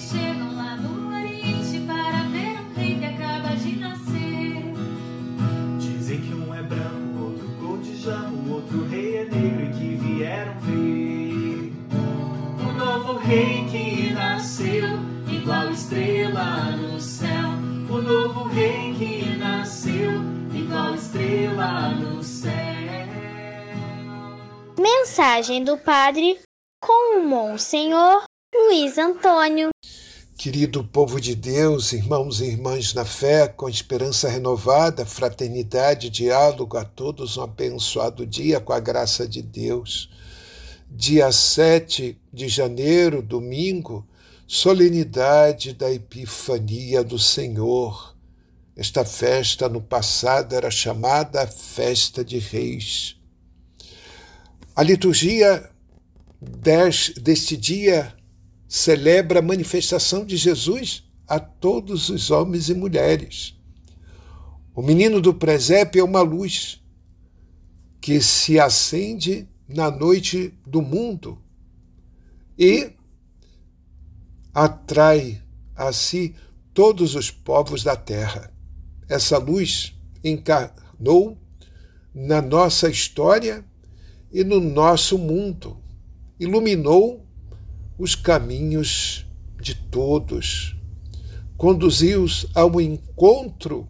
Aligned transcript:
chegam 0.00 0.56
lá 0.56 0.76
no 0.76 1.14
Oriente 1.14 1.78
para 1.86 2.22
ver 2.30 2.58
um 2.58 2.74
rei 2.74 2.98
que 2.98 3.04
acaba 3.04 3.54
de 3.54 3.76
nascer. 3.76 4.74
Dizem 5.78 6.20
que 6.22 6.34
um 6.34 6.54
é 6.54 6.62
branco, 6.62 7.22
outro 7.22 7.48
cor 7.60 7.78
de 7.78 7.96
jambo, 7.96 8.54
outro 8.54 8.88
rei 8.88 9.18
é 9.18 9.24
negro 9.26 9.66
e 9.66 9.78
que 9.78 9.96
vieram 9.96 10.58
ver. 10.60 11.72
Um 12.60 12.72
novo 12.78 13.18
rei 13.18 13.66
que 13.70 14.12
nasceu, 14.14 14.88
igual 15.30 15.70
estrela 15.70 16.76
no 16.76 16.98
céu. 16.98 17.50
O 17.90 18.00
novo 18.00 18.44
rei 18.44 18.94
que 18.94 19.36
nasceu, 19.36 20.12
igual 20.54 20.94
estrela 20.94 21.90
no 21.90 22.22
céu. 22.22 22.50
Mensagem 24.78 25.62
do 25.62 25.76
Padre 25.76 26.38
com 26.80 27.18
o 27.18 27.28
Monsenhor 27.28 28.29
Luiz 28.70 28.96
Antônio. 28.98 29.70
Querido 30.38 30.84
povo 30.84 31.20
de 31.20 31.34
Deus, 31.34 31.92
irmãos 31.92 32.40
e 32.40 32.44
irmãs 32.44 32.94
na 32.94 33.04
fé, 33.04 33.48
com 33.48 33.68
esperança 33.68 34.28
renovada, 34.28 35.04
fraternidade, 35.04 36.08
diálogo, 36.08 36.76
a 36.76 36.84
todos 36.84 37.36
um 37.36 37.42
abençoado 37.42 38.24
dia 38.24 38.60
com 38.60 38.72
a 38.72 38.78
graça 38.78 39.26
de 39.26 39.42
Deus. 39.42 40.08
Dia 40.88 41.32
7 41.32 42.16
de 42.32 42.46
janeiro, 42.46 43.20
domingo, 43.20 44.06
solenidade 44.46 45.72
da 45.72 45.92
Epifania 45.92 47.02
do 47.02 47.18
Senhor. 47.18 48.14
Esta 48.76 49.04
festa 49.04 49.68
no 49.68 49.80
passado 49.82 50.54
era 50.54 50.70
chamada 50.70 51.44
Festa 51.44 52.24
de 52.24 52.38
Reis. 52.38 53.16
A 54.76 54.84
liturgia 54.84 55.68
deste 57.20 57.56
dia 57.56 58.14
celebra 58.70 59.40
a 59.40 59.42
manifestação 59.42 60.24
de 60.24 60.36
Jesus 60.36 61.02
a 61.26 61.40
todos 61.40 62.08
os 62.08 62.30
homens 62.30 62.68
e 62.68 62.74
mulheres. 62.74 63.56
O 64.72 64.80
menino 64.80 65.20
do 65.20 65.34
presépio 65.34 66.00
é 66.00 66.04
uma 66.04 66.22
luz 66.22 66.80
que 68.00 68.20
se 68.20 68.60
acende 68.60 69.48
na 69.68 69.90
noite 69.90 70.54
do 70.64 70.80
mundo 70.80 71.36
e 72.56 72.92
atrai 74.54 75.42
a 75.74 75.92
si 75.92 76.36
todos 76.72 77.16
os 77.16 77.28
povos 77.28 77.82
da 77.82 77.96
terra. 77.96 78.54
Essa 79.08 79.36
luz 79.36 79.98
encarnou 80.22 81.36
na 82.14 82.40
nossa 82.40 82.88
história 82.88 83.64
e 84.32 84.44
no 84.44 84.60
nosso 84.60 85.18
mundo, 85.18 85.76
iluminou 86.38 87.26
os 88.00 88.14
caminhos 88.14 89.26
de 89.60 89.74
todos, 89.74 90.74
conduziu-os 91.54 92.46
ao 92.54 92.80
encontro 92.80 93.86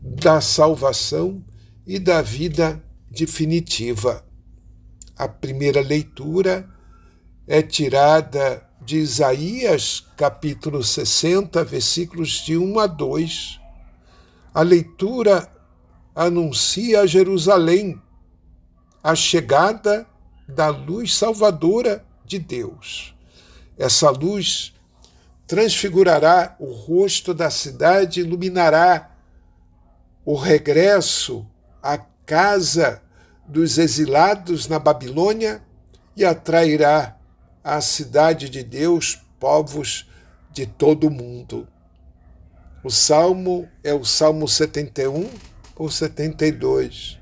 da 0.00 0.40
salvação 0.40 1.44
e 1.84 1.98
da 1.98 2.22
vida 2.22 2.80
definitiva. 3.10 4.24
A 5.18 5.26
primeira 5.26 5.80
leitura 5.80 6.68
é 7.44 7.60
tirada 7.60 8.64
de 8.80 8.98
Isaías, 8.98 10.06
capítulo 10.16 10.84
60, 10.84 11.64
versículos 11.64 12.44
de 12.44 12.56
1 12.56 12.78
a 12.78 12.86
2. 12.86 13.60
A 14.54 14.62
leitura 14.62 15.50
anuncia 16.14 17.00
a 17.00 17.06
Jerusalém 17.06 18.00
a 19.02 19.16
chegada 19.16 20.06
da 20.48 20.68
luz 20.68 21.16
salvadora 21.16 22.05
de 22.26 22.38
Deus. 22.38 23.14
Essa 23.78 24.10
luz 24.10 24.74
transfigurará 25.46 26.56
o 26.58 26.72
rosto 26.72 27.32
da 27.32 27.50
cidade, 27.50 28.20
iluminará 28.20 29.10
o 30.24 30.34
regresso 30.34 31.46
à 31.82 31.98
casa 32.26 33.00
dos 33.46 33.78
exilados 33.78 34.66
na 34.66 34.78
Babilônia 34.78 35.62
e 36.16 36.24
atrairá 36.24 37.16
à 37.62 37.80
cidade 37.80 38.48
de 38.48 38.64
Deus 38.64 39.20
povos 39.38 40.10
de 40.52 40.66
todo 40.66 41.06
o 41.06 41.10
mundo. 41.10 41.68
O 42.82 42.90
salmo 42.90 43.68
é 43.84 43.92
o 43.92 44.04
Salmo 44.04 44.48
71 44.48 45.28
ou 45.76 45.90
72. 45.90 47.18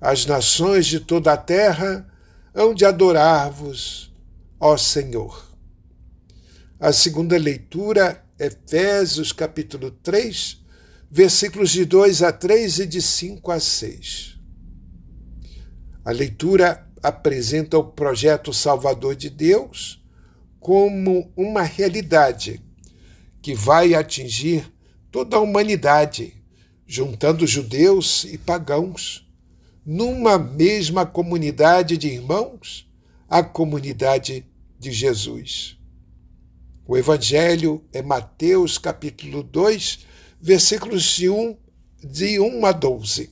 As 0.00 0.26
nações 0.26 0.86
de 0.86 1.00
toda 1.00 1.32
a 1.32 1.36
terra 1.36 2.06
hão 2.54 2.74
de 2.74 2.84
adorar-vos, 2.84 4.09
ó 4.60 4.76
Senhor. 4.76 5.48
A 6.78 6.92
segunda 6.92 7.38
leitura, 7.38 8.22
Efésios 8.38 9.32
capítulo 9.32 9.90
3, 9.90 10.62
versículos 11.10 11.70
de 11.70 11.86
2 11.86 12.22
a 12.22 12.30
3 12.30 12.80
e 12.80 12.86
de 12.86 13.00
5 13.00 13.50
a 13.50 13.58
6. 13.58 14.38
A 16.04 16.10
leitura 16.10 16.86
apresenta 17.02 17.78
o 17.78 17.84
projeto 17.84 18.52
salvador 18.52 19.16
de 19.16 19.30
Deus 19.30 20.04
como 20.58 21.32
uma 21.34 21.62
realidade 21.62 22.62
que 23.40 23.54
vai 23.54 23.94
atingir 23.94 24.70
toda 25.10 25.38
a 25.38 25.40
humanidade, 25.40 26.34
juntando 26.86 27.46
judeus 27.46 28.24
e 28.24 28.36
pagãos, 28.36 29.26
numa 29.84 30.38
mesma 30.38 31.06
comunidade 31.06 31.96
de 31.96 32.08
irmãos, 32.08 32.86
a 33.28 33.42
comunidade 33.42 34.44
de 34.80 34.90
Jesus. 34.90 35.76
O 36.86 36.96
Evangelho 36.96 37.84
é 37.92 38.00
Mateus 38.00 38.78
capítulo 38.78 39.42
2, 39.42 40.06
versículos 40.40 41.02
de 41.02 41.28
1, 41.28 41.56
de 42.02 42.40
1 42.40 42.64
a 42.64 42.72
12. 42.72 43.30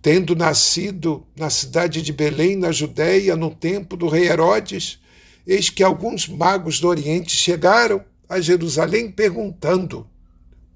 Tendo 0.00 0.34
nascido 0.34 1.26
na 1.36 1.50
cidade 1.50 2.00
de 2.00 2.10
Belém, 2.10 2.56
na 2.56 2.72
Judéia, 2.72 3.36
no 3.36 3.54
tempo 3.54 3.98
do 3.98 4.08
rei 4.08 4.28
Herodes, 4.28 4.98
eis 5.46 5.68
que 5.68 5.82
alguns 5.82 6.26
magos 6.26 6.80
do 6.80 6.88
Oriente 6.88 7.36
chegaram 7.36 8.02
a 8.26 8.40
Jerusalém 8.40 9.10
perguntando: 9.12 10.08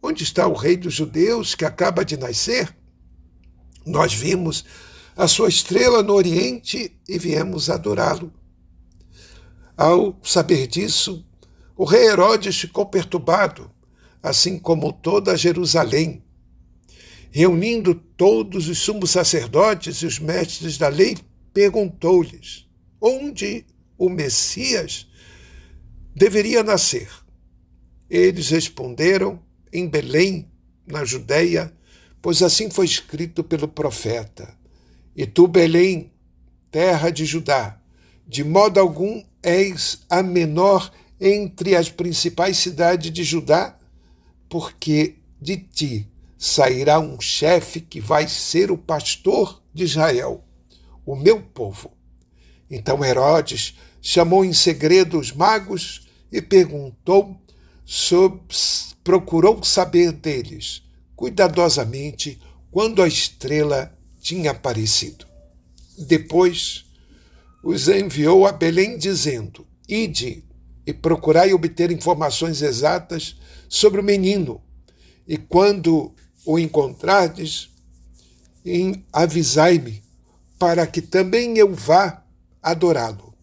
Onde 0.03 0.25
está 0.25 0.47
o 0.47 0.53
rei 0.53 0.77
dos 0.77 0.93
judeus 0.93 1.55
que 1.55 1.65
acaba 1.65 2.05
de 2.05 2.19
nascer? 2.19 2.77
Nós 3.87 4.13
vimos 4.13 4.63
a 5.17 5.27
sua 5.27 5.49
estrela 5.49 6.03
no 6.03 6.13
Oriente 6.13 6.95
e 7.09 7.19
viemos 7.19 7.71
adorá-lo. 7.71 8.31
Ao 9.77 10.19
saber 10.23 10.67
disso, 10.67 11.25
o 11.77 11.85
rei 11.85 12.07
Herodes 12.09 12.61
ficou 12.61 12.87
perturbado, 12.87 13.71
assim 14.23 14.59
como 14.59 14.93
toda 14.93 15.37
Jerusalém. 15.37 16.23
Reunindo 17.31 17.95
todos 17.95 18.69
os 18.69 18.79
sumos 18.79 19.11
sacerdotes 19.11 19.97
e 19.97 20.07
os 20.07 20.19
mestres 20.19 20.77
da 20.77 20.89
lei, 20.89 21.17
perguntou-lhes 21.55 22.69
onde 23.01 23.65
o 23.97 24.09
Messias 24.09 25.09
deveria 26.15 26.63
nascer. 26.63 27.09
Eles 28.09 28.51
responderam: 28.51 29.43
em 29.73 29.89
Belém, 29.89 30.51
na 30.87 31.05
Judéia, 31.05 31.73
pois 32.21 32.43
assim 32.43 32.71
foi 32.71 32.85
escrito 32.85 33.43
pelo 33.43 33.67
profeta. 33.67 34.55
E 35.17 35.27
tu, 35.27 35.49
Belém, 35.49 36.13
terra 36.71 37.11
de 37.11 37.25
Judá, 37.25 37.81
de 38.27 38.45
modo 38.45 38.79
algum 38.79 39.23
és 39.43 40.01
a 40.09 40.23
menor 40.23 40.93
entre 41.21 41.77
as 41.77 41.89
principais 41.89 42.59
cidades 42.59 43.11
de 43.11 43.25
Judá, 43.25 43.79
porque 44.49 45.17
de 45.41 45.57
ti 45.57 46.09
sairá 46.39 46.99
um 46.99 47.21
chefe 47.21 47.81
que 47.81 48.01
vai 48.01 48.27
ser 48.29 48.71
o 48.71 48.79
pastor 48.79 49.63
de 49.73 49.85
Israel, 49.85 50.45
o 51.07 51.15
meu 51.15 51.41
povo. 51.41 51.93
Então 52.71 53.05
Herodes 53.05 53.77
chamou 54.01 54.45
em 54.45 54.53
segredo 54.53 55.19
os 55.19 55.33
magos 55.33 56.09
e 56.31 56.43
perguntou, 56.43 57.37
sobre, 57.85 58.41
procurou 59.05 59.63
saber 59.63 60.13
deles 60.13 60.83
cuidadosamente 61.15 62.41
quando 62.71 63.03
a 63.03 63.07
estrela 63.07 63.97
tinha 64.21 64.51
aparecido. 64.51 65.27
Depois 65.99 66.87
os 67.63 67.89
enviou 67.89 68.47
a 68.47 68.53
Belém, 68.53 68.99
dizendo: 68.99 69.67
Ide 69.89 70.45
e 70.87 70.93
procurai 70.93 71.53
obter 71.53 71.91
informações 71.91 72.61
exatas 72.61 73.37
sobre 73.69 74.01
o 74.01 74.05
menino, 74.05 74.61
e 75.27 75.37
quando 75.37 76.13
o 76.45 76.59
encontrardes, 76.59 77.71
avisai-me, 79.13 80.03
para 80.59 80.87
que 80.87 81.01
também 81.01 81.57
eu 81.59 81.73
vá 81.75 82.25
adorá-lo. 82.63 83.35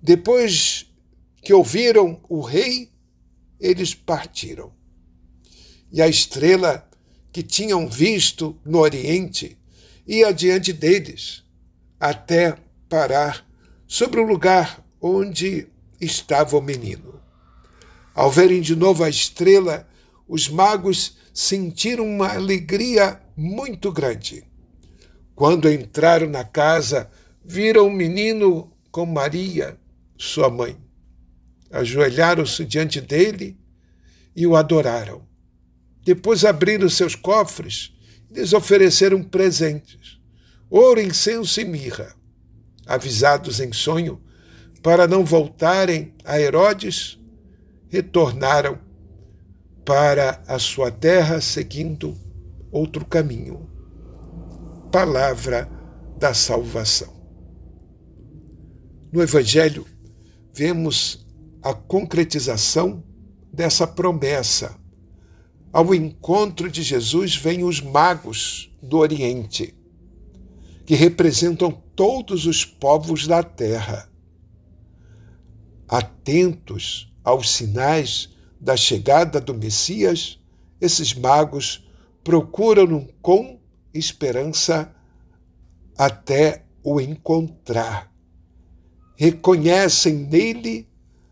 Depois 0.00 0.86
que 1.42 1.52
ouviram 1.52 2.20
o 2.28 2.40
rei, 2.40 2.90
eles 3.60 3.94
partiram. 3.94 4.72
E 5.92 6.00
a 6.00 6.08
estrela 6.08 6.88
que 7.32 7.42
tinham 7.42 7.88
visto 7.88 8.58
no 8.64 8.78
Oriente 8.78 9.56
ia 10.06 10.32
diante 10.32 10.72
deles, 10.72 11.42
até 11.98 12.56
parar 12.92 13.42
sobre 13.86 14.20
o 14.20 14.26
lugar 14.26 14.84
onde 15.00 15.66
estava 15.98 16.58
o 16.58 16.60
menino. 16.60 17.22
Ao 18.14 18.30
verem 18.30 18.60
de 18.60 18.76
novo 18.76 19.02
a 19.02 19.08
estrela, 19.08 19.88
os 20.28 20.46
magos 20.46 21.16
sentiram 21.32 22.04
uma 22.04 22.34
alegria 22.34 23.18
muito 23.34 23.90
grande. 23.90 24.44
Quando 25.34 25.72
entraram 25.72 26.28
na 26.28 26.44
casa, 26.44 27.10
viram 27.42 27.86
o 27.86 27.90
menino 27.90 28.70
com 28.90 29.06
Maria, 29.06 29.78
sua 30.18 30.50
mãe. 30.50 30.76
Ajoelharam-se 31.70 32.62
diante 32.66 33.00
dele 33.00 33.58
e 34.36 34.46
o 34.46 34.54
adoraram. 34.54 35.26
Depois 36.04 36.44
abriram 36.44 36.90
seus 36.90 37.14
cofres 37.14 37.94
e 38.30 38.34
lhes 38.34 38.52
ofereceram 38.52 39.22
presentes: 39.22 40.20
ouro, 40.68 41.00
incenso 41.00 41.58
e 41.58 41.64
mirra. 41.64 42.20
Avisados 42.92 43.58
em 43.58 43.72
sonho 43.72 44.20
para 44.82 45.08
não 45.08 45.24
voltarem 45.24 46.12
a 46.26 46.38
Herodes, 46.38 47.18
retornaram 47.88 48.78
para 49.82 50.42
a 50.46 50.58
sua 50.58 50.90
terra 50.90 51.40
seguindo 51.40 52.14
outro 52.70 53.02
caminho. 53.06 53.66
Palavra 54.90 55.70
da 56.18 56.34
salvação. 56.34 57.14
No 59.10 59.22
Evangelho, 59.22 59.86
vemos 60.52 61.26
a 61.62 61.72
concretização 61.72 63.02
dessa 63.50 63.86
promessa. 63.86 64.76
Ao 65.72 65.94
encontro 65.94 66.70
de 66.70 66.82
Jesus 66.82 67.36
vêm 67.36 67.64
os 67.64 67.80
magos 67.80 68.70
do 68.82 68.98
Oriente, 68.98 69.74
que 70.92 70.96
representam 70.96 71.72
todos 71.96 72.44
os 72.44 72.66
povos 72.66 73.26
da 73.26 73.42
terra. 73.42 74.10
Atentos 75.88 77.10
aos 77.24 77.50
sinais 77.50 78.28
da 78.60 78.76
chegada 78.76 79.40
do 79.40 79.54
Messias, 79.54 80.38
esses 80.78 81.14
magos 81.14 81.88
procuram 82.22 83.08
com 83.22 83.58
esperança 83.94 84.94
até 85.96 86.66
o 86.84 87.00
encontrar. 87.00 88.12
Reconhecem 89.16 90.12
nele 90.12 90.86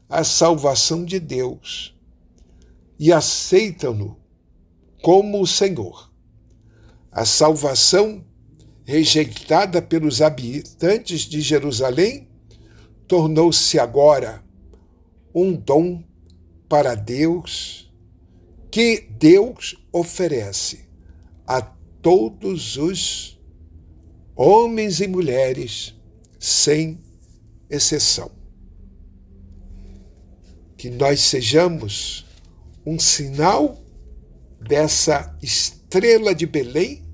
a 0.08 0.24
salvação 0.24 1.04
de 1.04 1.20
Deus 1.20 1.94
e 2.98 3.12
aceitam-no 3.12 4.18
como 5.02 5.38
o 5.38 5.46
Senhor. 5.46 6.10
A 7.12 7.26
salvação, 7.26 8.24
rejeitada 8.90 9.80
pelos 9.80 10.20
habitantes 10.20 11.20
de 11.20 11.40
Jerusalém, 11.40 12.28
tornou-se 13.06 13.78
agora 13.78 14.42
um 15.32 15.52
dom 15.52 16.02
para 16.68 16.96
Deus 16.96 17.88
que 18.68 19.06
Deus 19.16 19.76
oferece 19.92 20.88
a 21.46 21.62
todos 21.62 22.76
os 22.76 23.40
homens 24.34 24.98
e 25.00 25.06
mulheres, 25.06 25.94
sem 26.36 26.98
exceção. 27.70 28.32
Que 30.76 30.90
nós 30.90 31.20
sejamos 31.20 32.26
um 32.84 32.98
sinal 32.98 33.80
dessa 34.60 35.38
estrela 35.40 36.34
de 36.34 36.44
Belém 36.44 37.04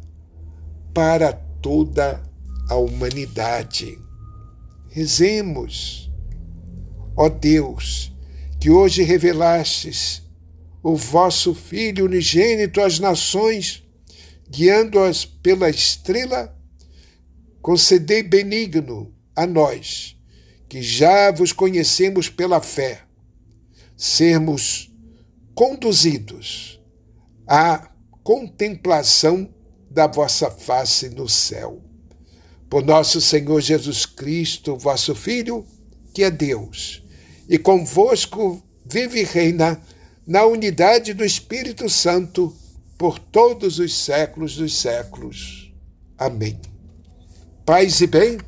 para 0.94 1.45
toda 1.66 2.22
a 2.68 2.76
humanidade. 2.76 3.98
Rezemos, 4.88 6.08
ó 7.16 7.28
Deus, 7.28 8.12
que 8.60 8.70
hoje 8.70 9.02
revelastes 9.02 10.22
o 10.80 10.94
vosso 10.94 11.52
Filho 11.52 12.04
unigênito 12.04 12.80
às 12.80 13.00
nações, 13.00 13.82
guiando-as 14.48 15.24
pela 15.24 15.68
estrela, 15.68 16.56
concedei 17.60 18.22
benigno 18.22 19.12
a 19.34 19.44
nós, 19.44 20.16
que 20.68 20.80
já 20.80 21.32
vos 21.32 21.52
conhecemos 21.52 22.28
pela 22.28 22.60
fé, 22.60 23.02
sermos 23.96 24.94
conduzidos 25.52 26.80
à 27.44 27.90
contemplação 28.22 29.52
da 29.96 30.06
vossa 30.06 30.50
face 30.50 31.08
no 31.08 31.26
céu. 31.26 31.80
Por 32.68 32.84
nosso 32.84 33.18
Senhor 33.18 33.62
Jesus 33.62 34.04
Cristo, 34.04 34.76
vosso 34.76 35.14
Filho, 35.14 35.64
que 36.12 36.22
é 36.22 36.30
Deus, 36.30 37.02
e 37.48 37.56
convosco 37.56 38.62
vive 38.84 39.20
e 39.20 39.24
reina 39.24 39.80
na 40.26 40.44
unidade 40.44 41.14
do 41.14 41.24
Espírito 41.24 41.88
Santo 41.88 42.54
por 42.98 43.18
todos 43.18 43.78
os 43.78 43.96
séculos 43.96 44.56
dos 44.56 44.76
séculos. 44.76 45.72
Amém. 46.18 46.60
Paz 47.64 48.02
e 48.02 48.06
bem, 48.06 48.38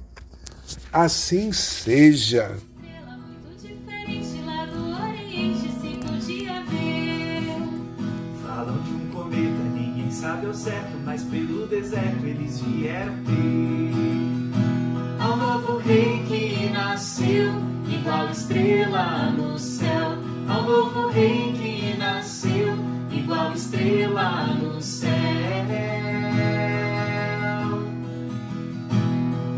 assim 0.92 1.50
seja. 1.50 2.58
Ao 10.48 10.54
certo, 10.54 10.96
mas 11.04 11.22
pelo 11.24 11.66
deserto 11.66 12.24
eles 12.24 12.60
vieram 12.60 13.14
ter. 13.24 13.92
Ao 15.20 15.36
novo 15.36 15.76
rei 15.76 16.22
que 16.26 16.70
nasceu, 16.70 17.52
igual 17.86 18.30
estrela 18.30 19.30
no 19.30 19.58
céu. 19.58 20.16
Ao 20.48 20.62
novo 20.62 21.08
rei 21.08 21.52
que 21.52 21.98
nasceu, 21.98 22.74
igual 23.12 23.52
estrela 23.52 24.46
no 24.54 24.80
céu. 24.80 25.10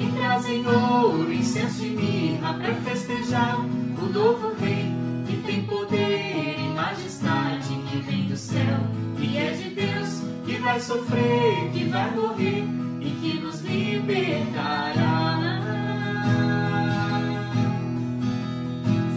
E 0.01 0.13
trazem 0.17 0.67
ouro, 0.67 1.33
incenso 1.33 1.85
e 1.85 1.91
mirra 1.91 2.55
para 2.55 2.75
festejar 2.75 3.61
o 3.61 4.07
novo 4.13 4.55
rei 4.61 4.87
que 5.25 5.37
tem 5.47 5.63
poder 5.63 6.57
e 6.59 6.69
majestade 6.75 7.69
que 7.89 7.99
vem 7.99 8.27
do 8.27 8.37
céu 8.37 9.01
e 9.23 9.37
é 9.37 9.53
de 9.53 9.71
Deus 9.71 10.00
vai 10.61 10.81
sofrer, 10.81 11.71
que 11.73 11.85
vai 11.85 12.11
morrer 12.15 12.65
e 13.01 13.11
que 13.11 13.41
nos 13.41 13.61
libertará. 13.63 15.39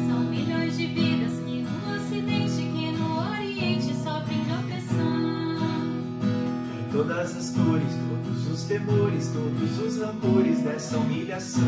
São 0.07 0.19
milhões 0.19 0.77
de 0.77 0.85
vidas 0.87 1.33
que 1.45 1.61
no 1.61 1.95
Ocidente, 1.95 2.55
que 2.55 2.91
no 2.91 3.17
Oriente 3.31 3.93
sofrem 3.95 4.43
de 4.43 4.53
opressão. 4.53 5.57
Em 6.79 6.91
todas 6.91 7.35
as 7.35 7.49
cores, 7.49 7.93
todos 8.09 8.47
os 8.47 8.63
temores, 8.63 9.31
todos 9.33 9.79
os 9.79 10.01
rancores 10.01 10.59
dessa 10.61 10.97
humilhação. 10.97 11.63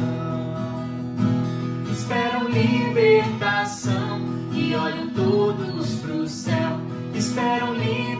Esperam 1.91 2.47
libertação 2.49 4.21
e 4.53 4.73
olham 4.75 5.09
todos 5.09 5.95
pro 5.95 6.27
céu. 6.27 6.79
Esperam 7.13 7.73
libertação 7.73 8.14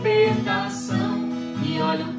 olham 1.81 2.14